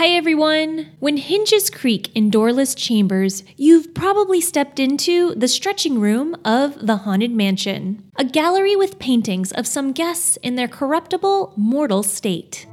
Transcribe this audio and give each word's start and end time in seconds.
Hi 0.00 0.06
everyone! 0.06 0.92
When 0.98 1.18
hinges 1.18 1.68
creak 1.68 2.10
in 2.16 2.30
doorless 2.30 2.74
chambers, 2.74 3.44
you've 3.58 3.92
probably 3.92 4.40
stepped 4.40 4.80
into 4.80 5.34
the 5.34 5.46
stretching 5.46 6.00
room 6.00 6.38
of 6.42 6.86
the 6.86 6.96
Haunted 6.96 7.32
Mansion, 7.32 8.02
a 8.16 8.24
gallery 8.24 8.74
with 8.74 8.98
paintings 8.98 9.52
of 9.52 9.66
some 9.66 9.92
guests 9.92 10.38
in 10.42 10.54
their 10.54 10.68
corruptible, 10.68 11.52
mortal 11.54 12.02
state. 12.02 12.66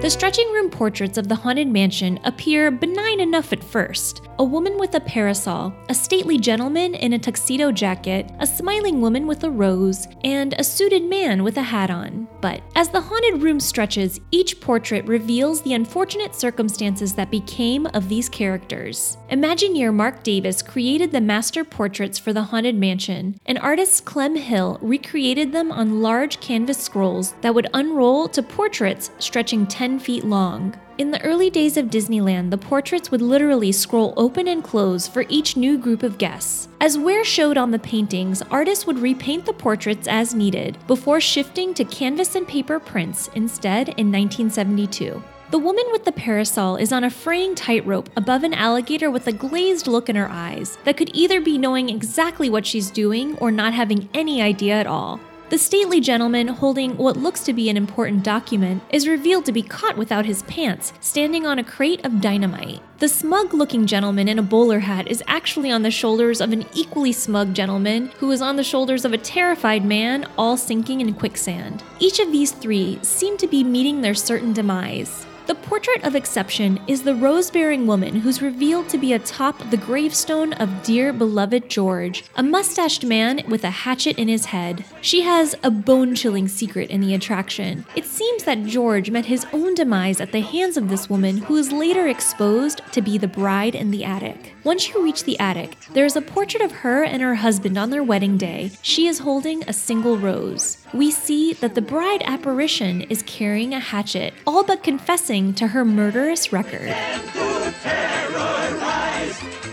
The 0.00 0.08
stretching 0.08 0.50
room 0.52 0.70
portraits 0.70 1.18
of 1.18 1.26
the 1.26 1.34
Haunted 1.34 1.66
Mansion 1.66 2.20
appear 2.22 2.70
benign 2.70 3.18
enough 3.18 3.52
at 3.52 3.64
first. 3.64 4.22
A 4.38 4.44
woman 4.44 4.78
with 4.78 4.94
a 4.94 5.00
parasol, 5.00 5.74
a 5.88 5.94
stately 5.94 6.38
gentleman 6.38 6.94
in 6.94 7.14
a 7.14 7.18
tuxedo 7.18 7.72
jacket, 7.72 8.30
a 8.38 8.46
smiling 8.46 9.00
woman 9.00 9.26
with 9.26 9.42
a 9.42 9.50
rose, 9.50 10.06
and 10.22 10.54
a 10.56 10.62
suited 10.62 11.02
man 11.02 11.42
with 11.42 11.56
a 11.56 11.62
hat 11.62 11.90
on. 11.90 12.28
But 12.40 12.62
as 12.76 12.90
the 12.90 13.00
haunted 13.00 13.42
room 13.42 13.58
stretches, 13.58 14.20
each 14.30 14.60
portrait 14.60 15.04
reveals 15.08 15.62
the 15.62 15.74
unfortunate 15.74 16.36
circumstances 16.36 17.14
that 17.14 17.32
became 17.32 17.86
of 17.86 18.08
these 18.08 18.28
characters. 18.28 19.18
Imagineer 19.32 19.92
Marc 19.92 20.22
Davis 20.22 20.62
created 20.62 21.10
the 21.10 21.20
master 21.20 21.64
portraits 21.64 22.20
for 22.20 22.32
the 22.32 22.44
Haunted 22.44 22.76
Mansion, 22.76 23.36
and 23.46 23.58
artist 23.58 24.04
Clem 24.04 24.36
Hall 24.36 24.78
recreated 24.80 25.50
them 25.50 25.72
on 25.72 26.00
large 26.00 26.38
canvas 26.38 26.78
scrolls 26.78 27.32
that 27.40 27.52
would 27.52 27.66
unroll 27.74 28.28
to 28.28 28.44
portraits 28.44 29.10
stretching 29.18 29.66
10 29.66 29.87
feet 29.96 30.24
long. 30.24 30.74
In 30.98 31.12
the 31.12 31.22
early 31.22 31.50
days 31.50 31.76
of 31.76 31.86
Disneyland, 31.86 32.50
the 32.50 32.58
portraits 32.58 33.12
would 33.12 33.22
literally 33.22 33.70
scroll 33.70 34.14
open 34.16 34.48
and 34.48 34.64
close 34.64 35.06
for 35.06 35.24
each 35.28 35.56
new 35.56 35.78
group 35.78 36.02
of 36.02 36.18
guests. 36.18 36.66
As 36.80 36.98
wear 36.98 37.22
showed 37.24 37.56
on 37.56 37.70
the 37.70 37.78
paintings, 37.78 38.42
artists 38.50 38.84
would 38.84 38.98
repaint 38.98 39.46
the 39.46 39.52
portraits 39.52 40.08
as 40.08 40.34
needed 40.34 40.76
before 40.88 41.20
shifting 41.20 41.72
to 41.74 41.84
canvas 41.84 42.34
and 42.34 42.48
paper 42.48 42.80
prints 42.80 43.30
instead 43.36 43.90
in 43.90 44.10
1972. 44.10 45.22
The 45.52 45.58
woman 45.58 45.84
with 45.92 46.04
the 46.04 46.10
parasol 46.10 46.74
is 46.76 46.92
on 46.92 47.04
a 47.04 47.10
fraying 47.10 47.54
tightrope 47.54 48.10
above 48.16 48.42
an 48.42 48.52
alligator 48.52 49.10
with 49.10 49.28
a 49.28 49.32
glazed 49.32 49.86
look 49.86 50.08
in 50.08 50.16
her 50.16 50.28
eyes 50.28 50.78
that 50.82 50.96
could 50.96 51.10
either 51.14 51.40
be 51.40 51.56
knowing 51.56 51.88
exactly 51.88 52.50
what 52.50 52.66
she's 52.66 52.90
doing 52.90 53.38
or 53.38 53.52
not 53.52 53.72
having 53.72 54.08
any 54.12 54.42
idea 54.42 54.74
at 54.74 54.88
all. 54.88 55.20
The 55.50 55.56
stately 55.56 56.00
gentleman, 56.00 56.48
holding 56.48 56.98
what 56.98 57.16
looks 57.16 57.42
to 57.44 57.54
be 57.54 57.70
an 57.70 57.76
important 57.78 58.22
document, 58.22 58.82
is 58.90 59.08
revealed 59.08 59.46
to 59.46 59.52
be 59.52 59.62
caught 59.62 59.96
without 59.96 60.26
his 60.26 60.42
pants, 60.42 60.92
standing 61.00 61.46
on 61.46 61.58
a 61.58 61.64
crate 61.64 62.04
of 62.04 62.20
dynamite. 62.20 62.82
The 62.98 63.08
smug 63.08 63.54
looking 63.54 63.86
gentleman 63.86 64.28
in 64.28 64.38
a 64.38 64.42
bowler 64.42 64.80
hat 64.80 65.08
is 65.08 65.22
actually 65.26 65.70
on 65.70 65.82
the 65.82 65.90
shoulders 65.90 66.42
of 66.42 66.52
an 66.52 66.66
equally 66.74 67.12
smug 67.12 67.54
gentleman 67.54 68.08
who 68.18 68.30
is 68.30 68.42
on 68.42 68.56
the 68.56 68.64
shoulders 68.64 69.06
of 69.06 69.14
a 69.14 69.18
terrified 69.18 69.86
man, 69.86 70.26
all 70.36 70.58
sinking 70.58 71.00
in 71.00 71.14
quicksand. 71.14 71.82
Each 71.98 72.18
of 72.18 72.30
these 72.30 72.52
three 72.52 72.98
seem 73.00 73.38
to 73.38 73.46
be 73.46 73.64
meeting 73.64 74.02
their 74.02 74.14
certain 74.14 74.52
demise. 74.52 75.24
The 75.48 75.54
portrait 75.54 76.04
of 76.04 76.14
exception 76.14 76.78
is 76.86 77.02
the 77.02 77.14
rose 77.14 77.50
bearing 77.50 77.86
woman 77.86 78.16
who's 78.16 78.42
revealed 78.42 78.90
to 78.90 78.98
be 78.98 79.14
atop 79.14 79.70
the 79.70 79.78
gravestone 79.78 80.52
of 80.52 80.82
dear 80.82 81.10
beloved 81.10 81.70
George, 81.70 82.24
a 82.36 82.42
mustached 82.42 83.02
man 83.02 83.42
with 83.48 83.64
a 83.64 83.70
hatchet 83.70 84.18
in 84.18 84.28
his 84.28 84.44
head. 84.44 84.84
She 85.00 85.22
has 85.22 85.54
a 85.62 85.70
bone 85.70 86.14
chilling 86.14 86.48
secret 86.48 86.90
in 86.90 87.00
the 87.00 87.14
attraction. 87.14 87.86
It 87.96 88.04
seems 88.04 88.44
that 88.44 88.66
George 88.66 89.10
met 89.10 89.24
his 89.24 89.46
own 89.54 89.74
demise 89.74 90.20
at 90.20 90.32
the 90.32 90.42
hands 90.42 90.76
of 90.76 90.90
this 90.90 91.08
woman, 91.08 91.38
who 91.38 91.56
is 91.56 91.72
later 91.72 92.08
exposed 92.08 92.82
to 92.92 93.00
be 93.00 93.16
the 93.16 93.26
bride 93.26 93.74
in 93.74 93.90
the 93.90 94.04
attic. 94.04 94.52
Once 94.64 94.90
you 94.90 95.02
reach 95.02 95.24
the 95.24 95.38
attic, 95.40 95.78
there 95.94 96.04
is 96.04 96.16
a 96.16 96.20
portrait 96.20 96.62
of 96.62 96.72
her 96.72 97.04
and 97.04 97.22
her 97.22 97.36
husband 97.36 97.78
on 97.78 97.88
their 97.88 98.02
wedding 98.02 98.36
day. 98.36 98.70
She 98.82 99.06
is 99.06 99.20
holding 99.20 99.62
a 99.62 99.72
single 99.72 100.18
rose. 100.18 100.76
We 100.92 101.10
see 101.10 101.54
that 101.54 101.74
the 101.74 101.80
bride 101.80 102.22
apparition 102.26 103.02
is 103.02 103.22
carrying 103.22 103.72
a 103.72 103.80
hatchet, 103.80 104.34
all 104.46 104.62
but 104.62 104.82
confessing 104.82 105.37
to 105.38 105.68
her 105.68 105.84
murderous 105.84 106.52
record. 106.52 106.90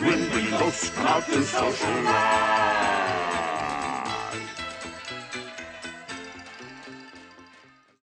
When 0.00 0.20
we 0.30 0.50
most 0.52 0.94
come 0.94 1.06
out 1.06 1.26
to 1.26 1.42
socialize. 1.42 2.97